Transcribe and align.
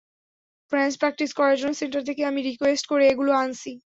Range 0.71 0.93
practice 1.01 1.31
করার 1.39 1.57
জন্য 1.59 1.73
centre 1.81 2.01
থেকে 2.09 2.21
আমি 2.25 2.39
রিকোয়েস্ট 2.49 2.85
করে 2.91 3.03
এগুলা 3.07 3.33
আনছি। 3.43 3.71